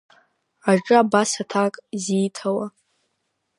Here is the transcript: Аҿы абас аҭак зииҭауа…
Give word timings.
Аҿы 0.71 0.95
абас 1.01 1.31
аҭак 1.41 1.73
зииҭауа… 2.03 2.65